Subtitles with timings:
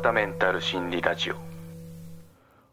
[0.00, 1.36] たメンタル心理ラジオ。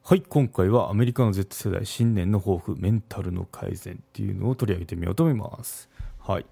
[0.04, 5.90] はい今回はアメリカの Z 世代新年の抱負メンタルの改善っていうのを取り上げてみようと思います。
[6.20, 6.46] はい。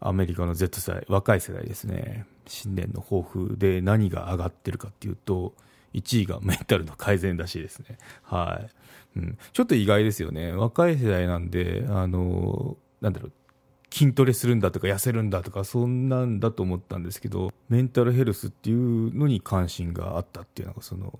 [0.00, 2.26] アメリカの Z 世代若い世代ですね。
[2.46, 5.54] 新年の抱負で何が上がってるかっていうと
[5.94, 7.98] 1位がメンタルの改善らしいですね。
[8.22, 8.60] は
[9.16, 10.52] い、うん、ちょっと意外ですよね。
[10.52, 13.32] 若い世代なんであのなんだろう。
[13.92, 21.18] 筋トレするんだとか痩せるんだとかそんなんだと思ったんですけどメンタルヘルスっていうのに関心があったっていうのがその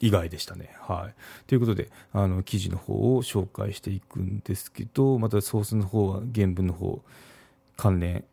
[0.00, 0.76] 意外でしたね。
[0.80, 1.14] はい。
[1.46, 7.02] ということで、あの、記事の方を紹介していくんですけど、またソースの方は原文の方、
[7.76, 8.24] 関連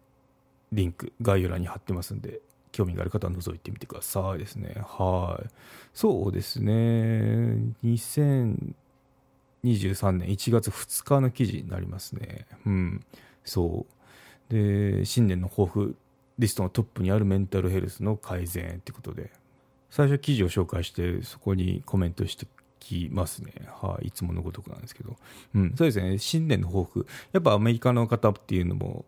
[0.71, 4.75] リンク、概要欄に貼ってますんで、興味がある方は覗いてみてくださいですね。
[4.85, 5.49] はい。
[5.93, 6.73] そうですね。
[7.83, 12.45] 2023年1月2日の記事になりますね。
[12.65, 13.05] うん。
[13.45, 13.85] そ
[14.49, 14.53] う。
[14.53, 15.95] で、新年の抱負
[16.37, 19.31] リストのトップにあるメンタルヘルスの改善ってことで、
[19.89, 22.47] 最初記事を紹介してそこにコメントして
[22.79, 25.15] きますね、はい、いつものごとくなんですけど、
[25.55, 29.05] うん、そうですね新年の抱負やっぱアメリカの方っていうのも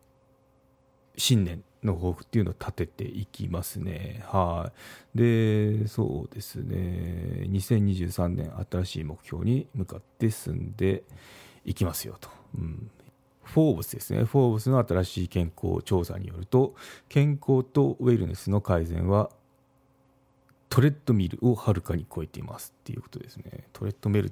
[1.17, 4.23] 新年の抱負っていうのを立てていきますね。
[4.27, 4.71] は
[5.15, 5.17] い。
[5.17, 7.47] で、そうですね。
[7.49, 11.03] 2023年新しい目標に向かって進んで
[11.65, 12.29] いきますよと。
[12.55, 12.91] うん。
[13.47, 14.23] フォーブスですね。
[14.25, 16.75] フォーブスの新しい健康調査によると、
[17.09, 19.29] 健康とウェルネスの改善は
[20.69, 23.65] トレッドミルをはるかに超えていますっていうことですね。
[23.73, 24.31] トレッドミル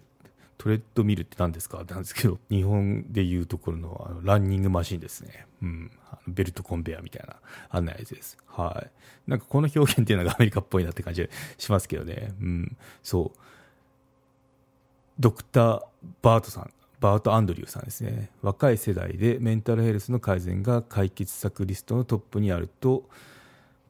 [0.57, 1.83] トレッドミルって何ですか？
[1.83, 5.47] なんですけど、日本でいうところのあのランニングマシンですね。
[5.61, 5.91] うん。
[6.27, 7.35] ベルトコンベアみたいな、
[7.69, 8.37] あんなやつです。
[8.47, 9.29] はい。
[9.29, 12.33] なんかこの表現っていうのがアメリカっぽいなって感じしますけどね。
[12.41, 12.77] うん。
[13.03, 13.39] そう。
[15.19, 15.81] ドクター・
[16.21, 16.71] バートさん。
[17.05, 18.31] バート・アンドリューさんですね。
[18.41, 23.03] 若い世代でメンタルヘルスの改善が解決策リストのトップにあると、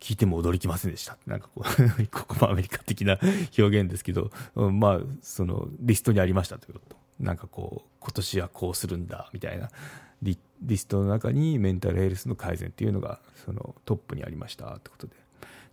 [0.01, 1.17] 聞いても驚きませんでした。
[1.25, 3.17] なんかこう ここもアメリカ的な
[3.57, 6.97] 表現ですけど、まあ、そのリストにありましたということ。
[7.21, 9.69] なんかこう、今年はこうするんだ、みたいな
[10.21, 15.13] リリストの中にメンタルヘルスの改善っていうのがそのトップにありましたということで、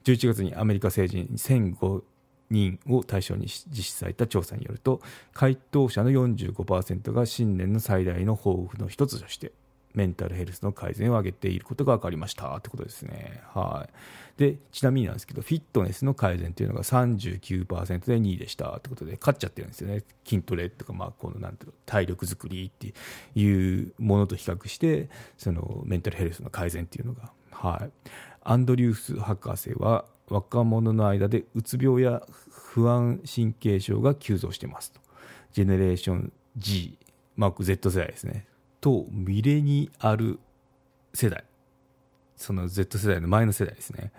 [0.05, 2.05] 11月にアメリカ成人1005
[2.53, 5.01] 人を対象に実施された調査によると、
[5.33, 9.53] 回答者の45%が新年の最大の抱負の一つとして、
[9.95, 13.43] メンタルヘルスの改善を上げていることが分かりましたってことですね。
[13.53, 13.93] はい。
[14.39, 20.03] で、ちなみになんですけど、フィットネスの改善というのが39%で2位でしたってことで、勝っちゃってるんですよね。
[20.25, 22.95] 筋トレとか、まあ、この、なんていうの、体力作りって
[23.35, 28.09] いうものと比較して、その、メンタルヘルスの改善っていうのが、はい。
[28.45, 35.01] アンドリュース博士は、若者の間でうつ病や不安神経症が急増していますと。
[35.53, 36.99] ジェネレーション G、
[37.37, 38.47] マーク Z 世代ですね。
[38.83, 40.39] とミレニアル
[41.15, 41.45] 世代
[42.37, 44.13] その Z 世代の前の世代ですね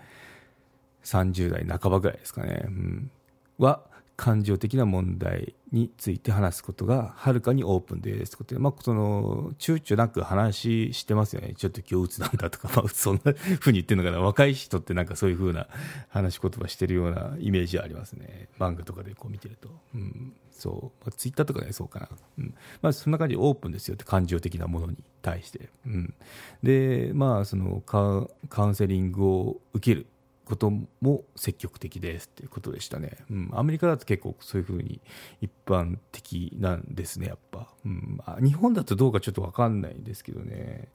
[1.04, 3.10] 30代半ばぐらいですかね、うん、
[3.58, 3.82] は
[4.16, 8.36] 感情的な問題について話すことがはるかにオープンです。
[8.36, 15.66] ことで、まあ、その躊躇なく話してますよね、ちょっと今日うつなんだとか、 まあ、そんなふうに言ってるのかな、若い人ってなんかそういうふうな
[16.08, 19.68] 話し言葉してるようなイメージはありますね、漫画とかでこう見てると。
[19.94, 20.34] うん。
[20.50, 22.08] そう、まあ、ツイッターとかね、そうかな。
[22.38, 22.54] うん。
[22.80, 25.68] まあ、そんな感じでオープンですよって、感情的なものに対して。
[25.86, 26.14] うん、
[26.62, 28.28] で、まあ、そのカ
[28.64, 30.06] ウンセリングを受ける。
[30.44, 33.18] ことも積極的ですっていうことでしたね。
[33.30, 35.00] うん、アメリカだと結構そういうふうに
[35.40, 37.68] 一般的なんですね、やっぱ。
[37.84, 40.88] うん、日本だとどうかちょっとわかんないんですけどね。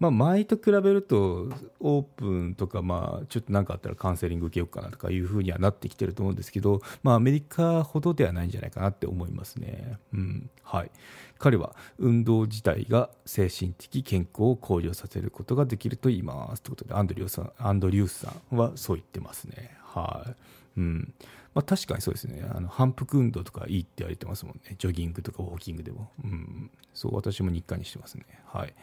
[0.00, 1.48] まあ、前と比べると、
[1.80, 9.98] オープンとか、まあ、ちょっと何かあったらカウンセリング受けようかなとかいうふうにはなってきてると思うんですけど、まあ、アメリカほどではないんじゃないかなって思いますね。
[10.12, 10.50] うん。
[10.62, 10.90] はい。
[11.38, 16.62] 彼は、運動自体が精神的健康を向上させることができると言います。
[16.62, 19.76] ということで、アンドリューさん、アンドリュースさんはそう言ってますね。
[19.82, 20.34] はい。
[20.76, 21.14] うん。
[21.54, 22.44] まあ、確かにそうですね。
[22.52, 24.74] あの反復運動とかいいって言われてますもんね。
[24.76, 26.10] ジョギングとかウォーキングでも。
[26.24, 26.70] うん。
[26.92, 28.24] そう、私も日課にしてますね。
[28.46, 28.74] はい。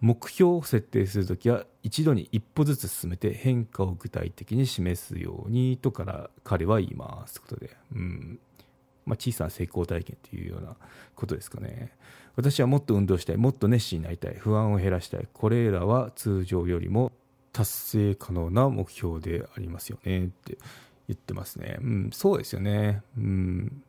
[0.00, 7.34] 目標を設定するときは、一度に一歩ずつ進めて変化を具体的に示すようにとから彼は言います。
[7.34, 7.76] ということで。
[7.94, 8.38] うん。
[9.04, 10.76] まあ、小さな成功体験というような
[11.16, 11.96] ことですかね。
[12.36, 15.26] 私はもっと運動したい、もっと熱心になりたい、不安を減らしたい。
[15.32, 17.10] これらは通常よりも
[17.52, 20.58] 達成可能な目標でありますよねって
[21.08, 21.78] 言ってますね。
[21.80, 23.02] うん、そうですよね。
[23.16, 23.82] うん。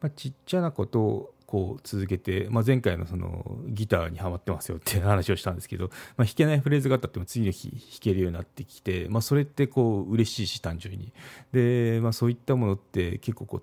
[0.00, 11.12] まあ、ちっちゃなことをこう続けて、まあ、前回のそのギターにはまってますよってい う話をしたんですけど、まあ、弾けないフレーズがあったっても次の日弾けるようになってきて、まあ、それってこう嬉しいし単純に
[11.52, 13.62] で、まあ、そういったものって結構こう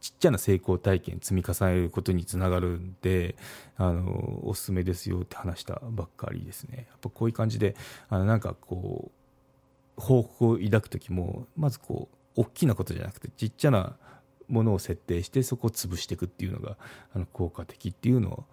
[0.00, 3.36] ちっちゃな成功体験積み重ねることにつながるんで
[3.76, 7.76] あのおすすめですよって話したばっかりですねやっぱこういう感じで
[8.08, 9.10] あのなんかこ
[9.98, 13.96] う抱負を抱く時もまずこう大きなことじゃなくてちっちゃな
[14.48, 16.76] ものを設定してそこを潰していくっていうのが
[17.14, 18.44] あの効果的っていうのを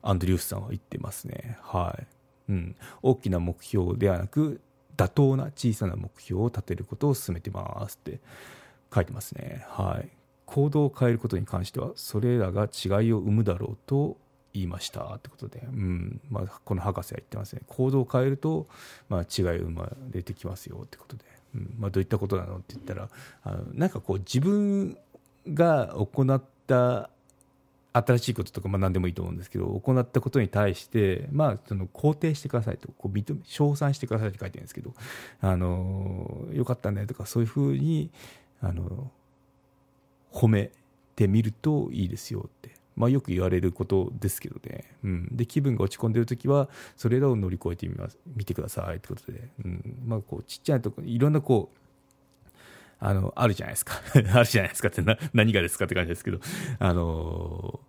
[0.00, 1.58] アンドリュースさんは言ってますね。
[1.62, 2.06] はい。
[2.48, 4.60] うん、大きな目標ではなく
[4.96, 8.20] 妥当な小さな目標を立てることを進めてますって
[8.92, 9.64] 書いてますね。
[9.68, 10.08] はい、
[10.46, 14.16] 行動を変えることに関してはそれらが違いを生むだろうと
[14.52, 16.20] 言いましたってことで、うん。
[16.30, 17.62] まあ、この博士は言ってますね。
[17.68, 18.68] 行動を変えると、
[19.08, 21.24] まあ、違いが生まれてきますよってことで、
[21.54, 21.74] うん。
[21.78, 23.08] まあ、どういったことなのって言ったら
[23.42, 24.96] あのなんかこう自分
[25.52, 27.10] が行った
[27.92, 34.94] 新しいこととか、まあ、何でもいいと思うんですけど行ったことに対して、まあ、その肯定してくださいとこう認め称賛してくださいって書いてるんですけど
[35.40, 38.10] あのよかったねとかそういうふうに
[38.62, 39.10] あの
[40.32, 40.70] 褒め
[41.16, 42.48] てみるといいですよ。
[42.96, 49.98] まあ、よく言われることですけどね、うん、で気分が落ち込んでる時はそれらを乗り越えてみます見てくださいってことで、うん。
[50.04, 51.78] まあ、こうちっちゃいところいろんなこう
[52.98, 53.94] あのあるじゃないですか。
[54.34, 56.38] あるじゃないですかってな何がですかって感じですけど。
[56.78, 57.80] あの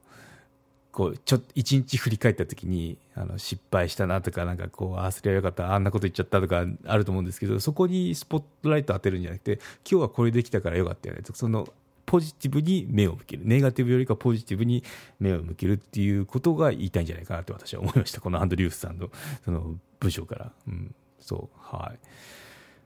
[0.94, 9.60] こうちょ一日振り返った時にあの失敗したなとかなんかこうああすりゃよかったあんなこと言っちゃったとかあると思うんですけどそこにスポットライト当てるんじゃなくて
[9.90, 11.68] 今日はこれできたからよかったよねとその
[12.14, 13.42] ポジティブに目を向ける。
[13.44, 14.84] ネガティブよりかポジティブに
[15.20, 18.22] 目を向けるっていうことが言いたいんじゃないかなと私は思いました。
[18.22, 19.10] このアンドリュースさんの
[19.44, 21.58] その文章から、うん、そう。
[21.58, 22.00] はい。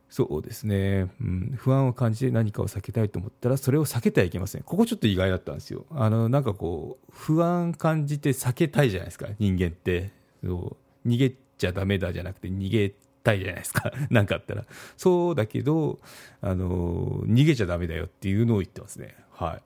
[0.10, 4.64] そうですね、うん、不安を感じて何かを避けたいと思ったらそれを避けてはいけません。
[4.64, 5.86] ここちょっと意外だったんですよ。
[5.92, 9.28] あのなんかこう不安感じて避けたいじゃないですか。
[9.40, 10.12] 人間って。
[10.42, 11.10] そう。
[11.10, 12.94] 逃げちゃダメだじゃなくて逃げ
[13.28, 13.92] たいじゃないですか。
[14.10, 14.66] 何かあったら。
[14.96, 16.00] そうだけど
[16.42, 19.16] あの逃げちゃだめだよっていうのを言ってますね。
[19.32, 19.62] はい。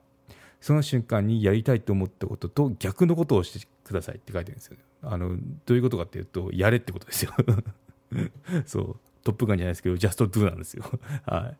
[0.60, 5.36] その瞬間にやりたいと思ったことと逆のことをしてくださいって書いてるんですよあの
[5.66, 7.32] どういうことかっていうとやれってことですよ。
[8.66, 8.96] そう。
[9.24, 10.84] トップガンじゃないですけどジャストドゥなんですよ。
[11.26, 11.56] はい。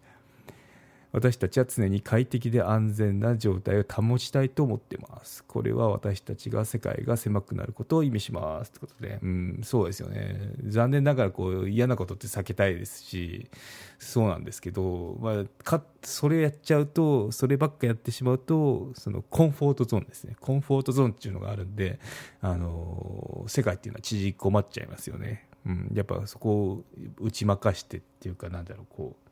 [1.13, 5.45] 私たちは常に快適で安全な状態を保ちたいと思ってます。
[5.45, 8.73] これは私たちが世界が狭くなることを意味します。
[8.73, 10.53] ということで、うん、そうですよね。
[10.65, 13.51] 残念ながらこう嫌なことって避けたいですし、
[13.99, 20.35] そうなんですけど、まあ、かそれやっちゃうと、そればっかやってしまうと、そのコンフォートゾーンですね。
[20.41, 22.01] コンフォートゾーンっていうのがあるんで、
[22.41, 25.47] あの、世界っていうのは縮こまっちゃいますよね。
[25.67, 26.85] うん、やっぱそこを
[27.21, 29.32] 打ち負かしてっていうか、なんだろう、こう、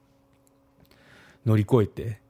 [1.47, 2.21] 乗り越えて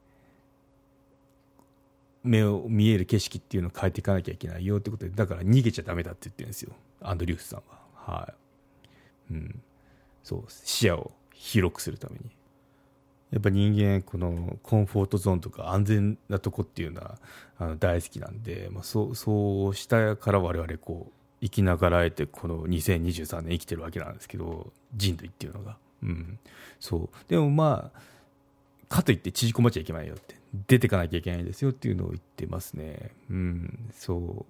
[2.23, 6.73] 目を見える景色っていうのを変えていかなきゃいけないよってことでだから逃げちゃダメだって言ってるんですよ。
[7.01, 7.81] アンドリュースさんは。
[7.93, 8.33] は
[9.31, 9.61] い、うん、
[10.23, 12.29] そう視野を広くするために。
[13.31, 17.17] やっぱ人間このコンフォートゾーンとか安全なとこっていうのは
[17.57, 26.39] あの大好きなんで、まあ、そうそうしたから我々こう生きながらえてこの2023年生きてるわけなんですけど人類っていうのが、うん、
[26.79, 27.09] そう。
[27.29, 27.99] でもまあ
[28.91, 30.35] かといって縮こまっちゃいけないよって
[30.67, 33.11] 出てかなきゃいけないですよっていうのを言ってますね。
[33.29, 34.45] うんそ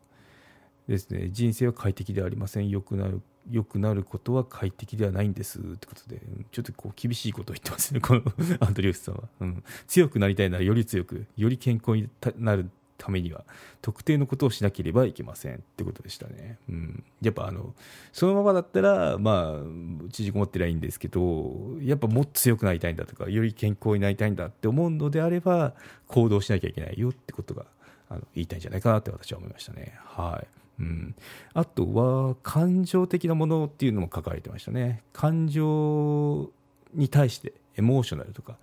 [0.88, 1.30] うですね。
[1.32, 2.70] 人生は快適ではありません。
[2.70, 6.22] よくなる良くなることは快適ではないんですってことで、
[6.52, 8.22] ちょっとこう厳しいことを言ってますね、この
[8.60, 9.64] アンドリュースさんは、うん。
[9.88, 12.70] 強くなりたいならより強く、より健康になる
[13.02, 13.44] ためには
[13.82, 16.60] 特定のことをしなければいけませんってことでしたね。
[16.70, 17.74] うん、やっぱあの
[18.14, 21.52] そのままだったらまあ縮こまってりゃいいんですけど
[21.82, 25.74] やっぱもっと強くなりたいんだとかより健康になりたいんだって思うのであれば
[26.08, 27.66] 行動しなきゃいけないよってことが
[28.08, 29.96] あの言いたいんじゃないかなって私は思いましたね。
[30.04, 30.48] はい
[30.82, 31.16] うん、
[31.54, 35.02] あとは感情的なものっていうのも書かれてましたね。
[35.12, 36.52] 感情
[36.94, 38.58] に対してエモーショナルとか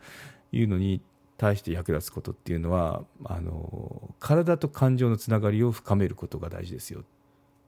[0.52, 1.00] いうのに
[1.38, 7.04] 対して役立つことっていうのはあの体と感情のつながりを深めることが大事ですよ。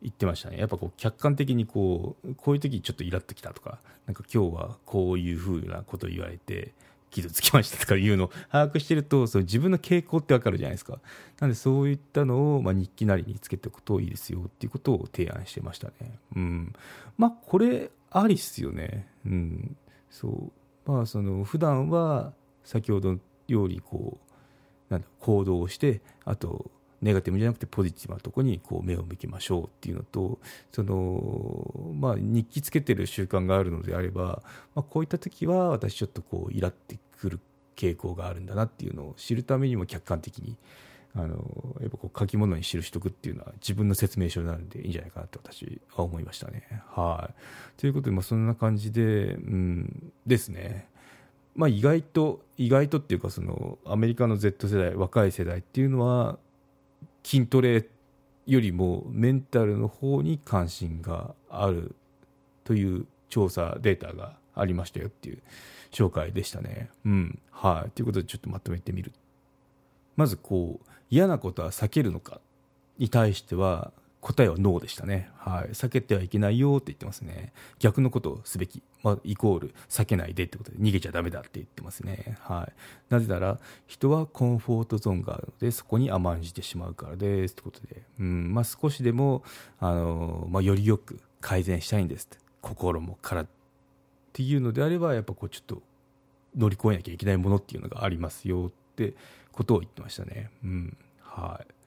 [0.03, 0.59] 言ってましたね。
[0.59, 6.73] やっぱこう客観的にこうこういう時にちょっとイラっときたとかなんか今日はこういうふうなことを言われて
[7.11, 10.99] 傷つきましたとかいうのを 把握してるとその自分の傾向ってわかるじゃないですか。
[11.39, 16.19] なんでそういったのを、まあ、日記なりにつけておくといいですよっていうことを提案してましたね。
[16.35, 16.75] うん。
[17.17, 19.07] まあこれありっすよね。
[19.25, 19.77] うん。
[20.11, 20.51] そ
[20.87, 20.91] う。
[20.91, 22.33] まあその普段は
[22.65, 23.19] 先ほど
[23.53, 26.71] よりこうなんだ行動をしてあと
[27.03, 30.39] ネガティブじゃなくてポジティブなところにこう目を向けましょうっていうのと
[30.73, 34.43] その、まあ、日記つけてる習慣があるのであれば、
[34.75, 37.41] まあ、こういった時は私ちょっとこうイラってくる
[37.75, 40.57] 傾向があるんだなっていうのを知るためにも客観的に
[41.15, 46.83] あのやっぱこう書き物に記しとくっていうのは自分の説明書になるんでいいんじゃないかなと私は思いましたね。
[46.89, 50.89] はい、ということで、まあ、そんな感じで、うん、ですね。
[51.61, 56.39] まあ、意外と意外とっていうかそのアメリカの Z 世代若い世代っていうのは
[57.23, 57.87] 筋トレ
[58.47, 61.95] よりもメンタルの方に関心がある
[62.65, 65.43] という調査データがありましたよっていう
[65.93, 66.89] 紹介でしたね。
[67.05, 67.39] うん。
[67.51, 67.91] はい。
[67.91, 69.13] ということでちょっとまとめてみる。
[70.17, 72.41] まずこう、嫌なことは避けるのか
[72.99, 75.31] に対しては、答えはノーでしたね。
[75.39, 75.71] はい。
[75.71, 77.53] 避けてはいけないよって言ってますね。
[77.79, 78.83] 逆のことをすべき。
[79.03, 82.37] まあ、イコール、避けないでってことで、逃げちゃダメだって言ってますね。
[82.41, 82.73] はい。
[83.09, 87.53] なぜなら、人はコンフォートゾーンがあるので、そこに甘んじてしまうからです。
[87.53, 88.03] ってことで。
[88.19, 88.53] うん。
[88.53, 89.43] まあ、少しでも、
[89.79, 92.29] あの、まあ、よりよく改善したいんです。
[92.61, 93.47] 心も体っ
[94.35, 95.83] ていうのであれば、やっぱこう、ちょっと、
[96.57, 99.15] 乗り越えなきゃいけないものっていうのがありますよって
[99.53, 100.51] ことを言ってましたね。
[100.63, 100.97] うん。
[101.21, 101.80] はい。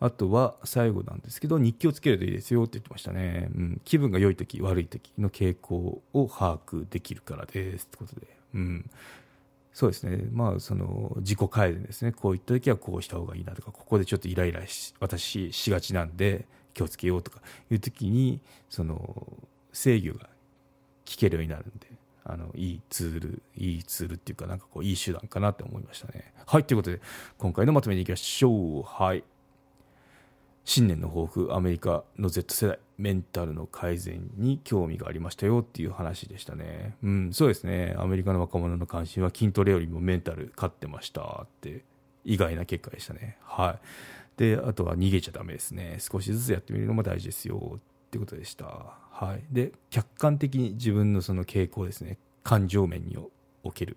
[0.00, 8.90] あとは最後なんですけど日記をつけるといいですよって言ってましたね、うん、気分が良い時悪い時の傾向を把握できるからですってことで、うん、
[9.78, 10.24] そうですね。
[10.32, 12.10] まあその自己改善ですね。
[12.10, 17.40] こういった時はこうした方がいいなとかここでちょっとイライラし私しがちなんで気をつけようとか
[17.70, 19.32] いう時にその
[19.72, 20.28] 制御が
[21.04, 21.86] 聞けるようになるんで
[22.24, 26.32] あのいいツールいいツールっていうかなんかこういい手段かなって思いましたね。
[26.44, 27.00] はいということで
[27.38, 28.82] 今回のまとめにいきましょう。
[28.82, 29.22] はい。
[30.68, 36.94] 新年の抱負アメリカの Z 世代メンタルの改善に興味がありましたよっていう話でしたね。
[37.02, 37.96] うんそうですね。
[37.96, 41.84] アメリカの若者の関心は筋トレよりもメンタル勝ってましたって
[42.22, 43.38] 意外な結果でしたね。
[43.44, 43.78] はい。
[44.36, 45.96] であとは逃げちゃだめですね。
[46.00, 48.66] 少しずつやってみるのも大事ですよってことでした。
[48.66, 49.42] はい。
[49.50, 52.18] で客観的に自分のその傾向ですね。
[52.42, 53.16] 感情面に
[53.62, 53.96] おける。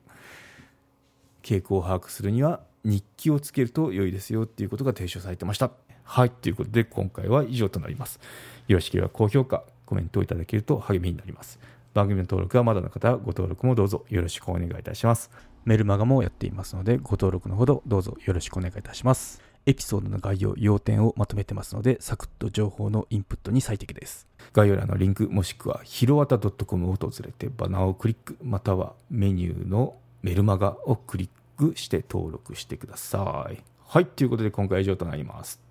[1.43, 5.71] 傾向を把握するには日記をつけると良いですよっていうことが提唱されてました。
[6.13, 8.19] はい、ということで今回は以上となります。
[8.67, 11.57] よろしければ高評価、コメントをいただけると励みになります。
[11.93, 15.31] 番組の登録はまだの方はご登録もどうぞよろしくお願いいたします。
[15.63, 19.41] メルマガもやっていますのでご登録のほどどうぞよろしくお願いいたします。
[19.65, 24.27] エピソードの概要、要点をまとめてますので、サクッと情報のインプットに最適です。
[24.51, 33.63] 概要欄のリンク、もしくはひろわた .com を訪れてバナーをクリック、またはメニューのメルマガをクリックして登録してください。
[33.87, 35.70] はい、ということで今回は以上となります。